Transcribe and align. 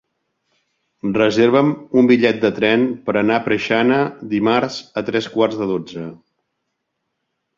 Reserva'm 1.17 1.67
un 2.01 2.07
bitllet 2.11 2.39
de 2.45 2.51
tren 2.59 2.85
per 3.09 3.13
anar 3.21 3.37
a 3.37 3.43
Preixana 3.49 3.99
dimarts 4.33 4.79
a 5.01 5.05
tres 5.11 5.27
quarts 5.35 5.59
de 5.63 5.69
dotze. 5.73 6.07